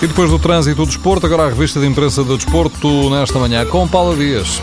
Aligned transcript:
E 0.00 0.06
depois 0.06 0.30
do 0.30 0.38
trânsito 0.38 0.76
do 0.76 0.86
desporto, 0.86 1.26
agora 1.26 1.44
a 1.44 1.48
revista 1.48 1.80
de 1.80 1.86
imprensa 1.86 2.22
do 2.22 2.36
desporto 2.36 3.10
nesta 3.10 3.38
manhã 3.38 3.66
com 3.66 3.86
Paula 3.88 4.16
Dias. 4.16 4.62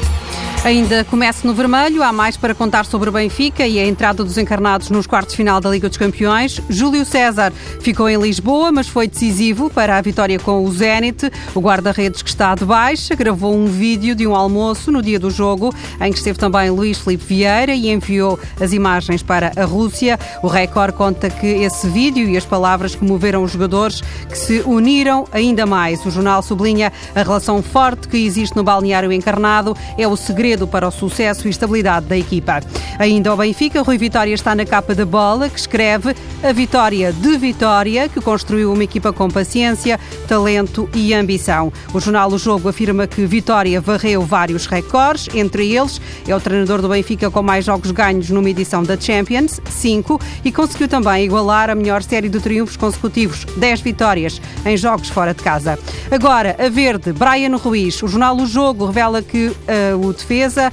Ainda 0.65 1.03
começa 1.03 1.47
no 1.47 1.53
vermelho, 1.53 2.01
há 2.01 2.11
mais 2.11 2.35
para 2.35 2.55
contar 2.55 2.87
sobre 2.87 3.07
o 3.07 3.11
Benfica 3.11 3.67
e 3.67 3.77
a 3.77 3.85
entrada 3.85 4.23
dos 4.23 4.35
encarnados 4.35 4.89
nos 4.89 5.05
quartos 5.05 5.35
final 5.35 5.61
da 5.61 5.69
Liga 5.69 5.87
dos 5.87 5.95
Campeões. 5.95 6.59
Júlio 6.67 7.05
César 7.05 7.53
ficou 7.81 8.09
em 8.09 8.19
Lisboa, 8.19 8.71
mas 8.71 8.87
foi 8.87 9.07
decisivo 9.07 9.69
para 9.69 9.95
a 9.95 10.01
vitória 10.01 10.39
com 10.39 10.65
o 10.65 10.71
Zenit. 10.71 11.31
O 11.53 11.59
guarda-redes 11.59 12.23
que 12.23 12.29
está 12.29 12.55
de 12.55 12.65
baixa 12.65 13.13
gravou 13.13 13.53
um 13.53 13.67
vídeo 13.67 14.15
de 14.15 14.25
um 14.25 14.35
almoço 14.35 14.91
no 14.91 15.03
dia 15.03 15.19
do 15.19 15.29
jogo, 15.29 15.71
em 16.01 16.11
que 16.11 16.17
esteve 16.17 16.39
também 16.39 16.71
Luís 16.71 16.97
Felipe 16.97 17.25
Vieira 17.25 17.75
e 17.75 17.91
enviou 17.91 18.39
as 18.59 18.73
imagens 18.73 19.21
para 19.21 19.51
a 19.55 19.65
Rússia. 19.65 20.19
O 20.41 20.47
Record 20.47 20.95
conta 20.95 21.29
que 21.29 21.45
esse 21.45 21.87
vídeo 21.87 22.27
e 22.27 22.35
as 22.35 22.43
palavras 22.43 22.95
comoveram 22.95 23.43
os 23.43 23.51
jogadores 23.51 24.01
que 24.27 24.35
se 24.35 24.63
uniram 24.65 25.27
ainda 25.31 25.63
mais. 25.67 26.03
O 26.07 26.09
jornal 26.09 26.41
sublinha 26.41 26.91
a 27.13 27.21
relação 27.21 27.61
forte 27.61 28.07
que 28.07 28.17
existe 28.17 28.55
no 28.55 28.63
balneário 28.63 29.11
encarnado. 29.11 29.77
É 29.95 30.07
o 30.07 30.15
segredo 30.15 30.54
segredo 30.55 30.67
para 30.67 30.87
o 30.87 30.91
sucesso 30.91 31.47
e 31.47 31.51
estabilidade 31.51 32.05
da 32.05 32.17
equipa. 32.17 32.61
Ainda 32.97 33.33
o 33.33 33.37
Benfica, 33.37 33.81
Rui 33.81 33.97
Vitória 33.97 34.33
está 34.33 34.55
na 34.55 34.65
capa 34.65 34.95
da 34.95 35.05
bola, 35.05 35.49
que 35.49 35.59
escreve 35.59 36.15
a 36.41 36.53
vitória 36.53 37.11
de 37.11 37.37
Vitória, 37.37 38.07
que 38.07 38.21
construiu 38.21 38.71
uma 38.71 38.83
equipa 38.83 39.11
com 39.11 39.29
paciência, 39.29 39.99
talento 40.27 40.89
e 40.93 41.13
ambição. 41.13 41.71
O 41.93 41.99
jornal 41.99 42.31
O 42.31 42.37
Jogo 42.37 42.69
afirma 42.69 43.05
que 43.05 43.25
Vitória 43.25 43.81
varreu 43.81 44.21
vários 44.21 44.65
recordes, 44.65 45.27
entre 45.35 45.73
eles 45.73 45.99
é 46.27 46.35
o 46.35 46.39
treinador 46.39 46.81
do 46.81 46.87
Benfica 46.87 47.29
com 47.29 47.43
mais 47.43 47.65
jogos 47.65 47.91
ganhos 47.91 48.29
numa 48.29 48.49
edição 48.49 48.81
da 48.81 48.97
Champions, 48.97 49.59
5, 49.69 50.19
e 50.45 50.51
conseguiu 50.51 50.87
também 50.87 51.25
igualar 51.25 51.69
a 51.69 51.75
melhor 51.75 52.01
série 52.01 52.29
de 52.29 52.39
triunfos 52.39 52.77
consecutivos, 52.77 53.45
10 53.57 53.81
vitórias 53.81 54.41
em 54.65 54.77
jogos 54.77 55.09
fora 55.09 55.33
de 55.33 55.43
casa. 55.43 55.77
Agora, 56.09 56.55
a 56.57 56.69
verde, 56.69 57.11
Brian 57.11 57.55
Ruiz. 57.57 58.01
O 58.01 58.07
jornal 58.07 58.37
O 58.37 58.45
Jogo 58.45 58.85
revela 58.85 59.21
que 59.21 59.47
uh, 59.47 60.07
o 60.07 60.13
defesa 60.13 60.44
defesa. 60.45 60.71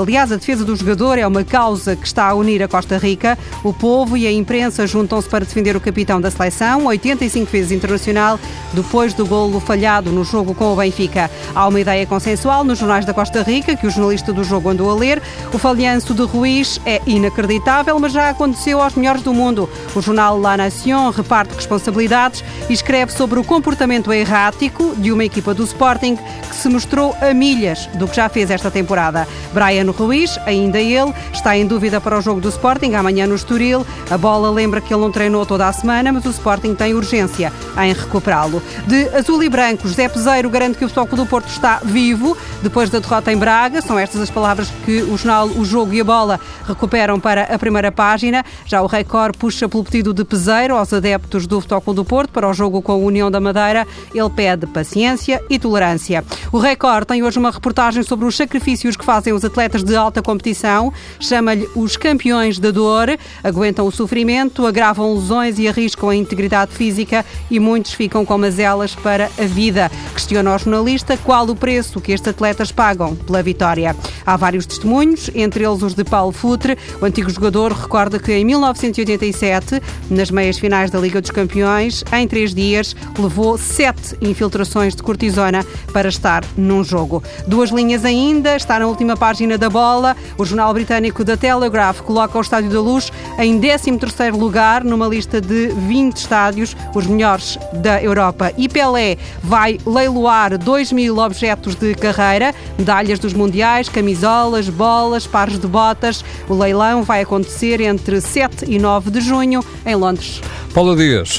Aliás, 0.00 0.32
a 0.32 0.36
defesa 0.36 0.64
do 0.64 0.74
jogador 0.74 1.18
é 1.18 1.26
uma 1.26 1.44
causa 1.44 1.94
que 1.96 2.06
está 2.06 2.28
a 2.28 2.34
unir 2.34 2.62
a 2.62 2.68
Costa 2.68 2.98
Rica. 2.98 3.38
O 3.62 3.72
povo 3.72 4.16
e 4.16 4.26
a 4.26 4.32
imprensa 4.32 4.86
juntam-se 4.86 5.28
para 5.28 5.44
defender 5.44 5.76
o 5.76 5.80
capitão 5.80 6.20
da 6.20 6.30
seleção, 6.30 6.86
85 6.86 7.50
vezes 7.50 7.72
internacional, 7.72 8.38
depois 8.72 9.14
do 9.14 9.26
golo 9.26 9.60
falhado 9.60 10.10
no 10.10 10.24
jogo 10.24 10.54
com 10.54 10.72
o 10.72 10.76
Benfica. 10.76 11.30
Há 11.54 11.68
uma 11.68 11.80
ideia 11.80 12.06
consensual 12.06 12.64
nos 12.64 12.78
jornais 12.78 13.04
da 13.04 13.14
Costa 13.14 13.42
Rica, 13.42 13.76
que 13.76 13.86
o 13.86 13.90
jornalista 13.90 14.32
do 14.32 14.44
jogo 14.44 14.68
andou 14.68 14.90
a 14.90 14.94
ler. 14.94 15.22
O 15.52 15.58
falhanço 15.58 16.14
de 16.14 16.22
Ruiz 16.22 16.80
é 16.84 17.00
inacreditável, 17.06 17.98
mas 17.98 18.12
já 18.12 18.30
aconteceu 18.30 18.80
aos 18.80 18.94
melhores 18.94 19.22
do 19.22 19.32
mundo. 19.32 19.68
O 19.94 20.00
jornal 20.00 20.38
La 20.38 20.56
Nation 20.56 21.10
reparte 21.10 21.54
responsabilidades 21.54 22.44
e 22.68 22.72
escreve 22.72 23.12
sobre 23.12 23.38
o 23.38 23.44
comportamento 23.44 24.12
errático 24.12 24.94
de 24.96 25.12
uma 25.12 25.24
equipa 25.24 25.54
do 25.54 25.64
Sporting 25.64 26.16
que 26.16 26.54
se 26.54 26.68
mostrou 26.68 27.16
a 27.20 27.32
milhas 27.32 27.86
do 27.94 28.06
que 28.06 28.16
já 28.16 28.28
fez 28.28 28.50
esta 28.50 28.70
temporada 28.70 28.93
temporada. 28.94 29.26
Brian 29.52 29.90
Ruiz, 29.90 30.38
ainda 30.46 30.78
ele, 30.78 31.12
está 31.32 31.56
em 31.56 31.66
dúvida 31.66 32.00
para 32.00 32.16
o 32.16 32.20
jogo 32.20 32.40
do 32.40 32.48
Sporting 32.48 32.94
amanhã 32.94 33.26
no 33.26 33.34
Estoril. 33.34 33.84
A 34.10 34.16
bola 34.16 34.50
lembra 34.50 34.80
que 34.80 34.94
ele 34.94 35.02
não 35.02 35.10
treinou 35.10 35.44
toda 35.44 35.66
a 35.66 35.72
semana, 35.72 36.12
mas 36.12 36.24
o 36.24 36.30
Sporting 36.30 36.74
tem 36.74 36.94
urgência 36.94 37.52
em 37.82 37.92
recuperá-lo. 37.92 38.62
De 38.86 39.08
azul 39.16 39.42
e 39.42 39.48
branco, 39.48 39.88
José 39.88 40.08
Peseiro 40.08 40.48
garante 40.48 40.78
que 40.78 40.84
o 40.84 40.88
Futebol 40.88 41.24
do 41.24 41.26
Porto 41.26 41.48
está 41.48 41.80
vivo 41.84 42.36
depois 42.62 42.88
da 42.88 43.00
derrota 43.00 43.32
em 43.32 43.36
Braga. 43.36 43.82
São 43.82 43.98
estas 43.98 44.20
as 44.20 44.30
palavras 44.30 44.68
que 44.84 45.02
o 45.02 45.16
jornal 45.16 45.48
O 45.48 45.64
Jogo 45.64 45.92
e 45.92 46.00
a 46.00 46.04
Bola 46.04 46.38
recuperam 46.66 47.18
para 47.18 47.42
a 47.42 47.58
primeira 47.58 47.90
página. 47.90 48.44
Já 48.64 48.80
o 48.80 48.86
Record 48.86 49.36
puxa 49.36 49.68
pelo 49.68 49.84
pedido 49.84 50.14
de 50.14 50.24
Peseiro 50.24 50.76
aos 50.76 50.92
adeptos 50.92 51.46
do 51.46 51.60
Futebol 51.60 51.94
do 51.94 52.04
Porto 52.04 52.30
para 52.30 52.48
o 52.48 52.52
jogo 52.52 52.80
com 52.80 52.92
a 52.92 52.96
União 52.96 53.30
da 53.30 53.40
Madeira. 53.40 53.86
Ele 54.14 54.30
pede 54.30 54.66
paciência 54.66 55.42
e 55.50 55.58
tolerância. 55.58 56.24
O 56.52 56.58
Record 56.58 57.06
tem 57.06 57.22
hoje 57.22 57.38
uma 57.38 57.50
reportagem 57.50 58.02
sobre 58.02 58.26
os 58.26 58.36
sacrifícios 58.36 58.73
sacrifícios 58.74 58.96
que 58.96 59.04
fazem 59.04 59.32
os 59.32 59.44
atletas 59.44 59.84
de 59.84 59.94
alta 59.94 60.20
competição, 60.20 60.92
chama-lhe 61.20 61.68
os 61.74 61.96
campeões 61.96 62.58
da 62.58 62.70
dor, 62.70 63.08
aguentam 63.42 63.86
o 63.86 63.92
sofrimento, 63.92 64.66
agravam 64.66 65.14
lesões 65.14 65.58
e 65.58 65.68
arriscam 65.68 66.08
a 66.08 66.16
integridade 66.16 66.72
física 66.72 67.24
e 67.50 67.60
muitos 67.60 67.92
ficam 67.92 68.24
com 68.24 68.36
mazelas 68.36 68.94
para 68.94 69.30
a 69.38 69.44
vida. 69.44 69.90
Questiona 70.12 70.50
ao 70.50 70.58
jornalista 70.58 71.16
qual 71.16 71.48
o 71.48 71.56
preço 71.56 72.00
que 72.00 72.12
estes 72.12 72.28
atletas 72.28 72.72
pagam 72.72 73.14
pela 73.14 73.42
vitória. 73.42 73.96
Há 74.26 74.36
vários 74.36 74.66
testemunhos, 74.66 75.30
entre 75.34 75.64
eles 75.64 75.82
os 75.82 75.94
de 75.94 76.04
Paulo 76.04 76.32
Futre. 76.32 76.78
O 77.00 77.04
antigo 77.04 77.30
jogador 77.30 77.72
recorda 77.72 78.18
que 78.18 78.32
em 78.32 78.44
1987, 78.44 79.82
nas 80.10 80.30
meias 80.30 80.58
finais 80.58 80.90
da 80.90 80.98
Liga 80.98 81.20
dos 81.20 81.30
Campeões, 81.30 82.02
em 82.12 82.26
três 82.26 82.54
dias, 82.54 82.96
levou 83.18 83.58
sete 83.58 84.16
infiltrações 84.20 84.94
de 84.94 85.02
cortisona 85.02 85.64
para 85.92 86.08
estar 86.08 86.44
num 86.56 86.82
jogo. 86.82 87.22
Duas 87.46 87.70
linhas 87.70 88.04
ainda, 88.04 88.56
está 88.56 88.78
na 88.78 88.86
última 88.86 89.16
página 89.16 89.58
da 89.58 89.68
bola. 89.68 90.16
O 90.38 90.44
jornal 90.44 90.72
britânico 90.72 91.24
The 91.24 91.36
Telegraph 91.36 92.00
coloca 92.00 92.38
o 92.38 92.40
Estádio 92.40 92.70
da 92.70 92.80
Luz 92.80 93.12
em 93.38 93.60
13º 93.60 94.38
lugar 94.38 94.84
numa 94.84 95.06
lista 95.06 95.40
de 95.40 95.68
20 95.68 96.16
estádios, 96.16 96.76
os 96.94 97.06
melhores 97.06 97.58
da 97.72 98.02
Europa. 98.02 98.52
E 98.56 98.68
Pelé 98.68 99.18
vai 99.42 99.78
leiloar 99.86 100.56
2 100.56 100.92
mil 100.92 101.18
objetos 101.18 101.74
de 101.74 101.94
carreira, 101.94 102.54
medalhas 102.78 103.18
dos 103.18 103.32
mundiais, 103.32 103.88
camisolas, 104.14 104.68
bolas, 104.68 105.26
pares 105.26 105.58
de 105.58 105.66
botas. 105.66 106.24
O 106.48 106.54
leilão 106.54 107.02
vai 107.02 107.22
acontecer 107.22 107.80
entre 107.80 108.20
7 108.20 108.64
e 108.68 108.78
9 108.78 109.10
de 109.10 109.20
junho 109.20 109.64
em 109.84 109.96
Londres. 109.96 110.40
Paula 110.72 110.96
Dias. 110.96 111.38